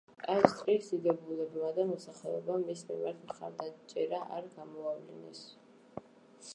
[0.35, 5.49] ავსტრიის დიდებულებმა და მოსახლეობამ მის მიმართ მხარდაჭერა არ გამოავლინეს.